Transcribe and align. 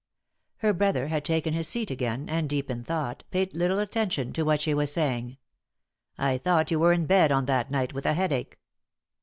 Her 0.57 0.73
brother 0.73 1.09
had 1.09 1.23
taken 1.23 1.53
his 1.53 1.67
seat 1.67 1.91
again, 1.91 2.27
and, 2.27 2.49
deep 2.49 2.71
in 2.71 2.83
thought, 2.83 3.23
paid 3.29 3.53
little 3.53 3.77
attention 3.77 4.33
to 4.33 4.41
what 4.41 4.59
she 4.59 4.73
was 4.73 4.91
saying. 4.91 5.37
"I 6.17 6.39
thought 6.39 6.71
you 6.71 6.79
were 6.79 6.91
in 6.91 7.05
bed 7.05 7.31
on 7.31 7.45
that 7.45 7.69
night 7.69 7.93
with 7.93 8.07
a 8.07 8.15
headache?" 8.15 8.57